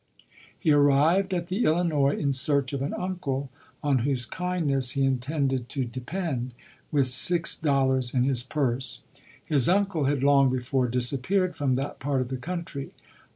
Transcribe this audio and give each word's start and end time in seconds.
He 0.57 0.71
arrived 0.71 1.31
at 1.31 1.45
the 1.45 1.63
Illinois 1.63 2.17
in 2.17 2.33
search 2.33 2.73
of 2.73 2.81
an 2.81 2.95
uncle, 2.95 3.51
on 3.83 3.99
whose 3.99 4.25
kindness 4.25 4.93
he 4.97 5.05
intended 5.05 5.69
to 5.69 5.85
depend, 5.85 6.55
with 6.91 7.05
six 7.07 7.53
LODORE. 7.61 7.73
51 7.73 7.75
dollars 7.75 8.13
in 8.15 8.23
his 8.23 8.41
purse. 8.41 9.01
J 9.47 9.53
lis 9.53 9.67
uncle 9.67 10.05
bad 10.05 10.23
long 10.23 10.49
befoi 10.49 10.89
disappeared 10.89 11.55
from 11.55 11.75
that 11.75 11.99
part 11.99 12.19
of 12.21 12.29
the 12.29 12.37
country. 12.37 12.93